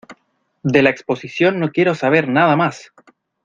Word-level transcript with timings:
¡De 0.63 0.81
la 0.81 0.89
exposición 0.89 1.59
no 1.59 1.69
quiero 1.71 1.93
saber 1.93 2.27
nada 2.27 2.55
más! 2.55 2.91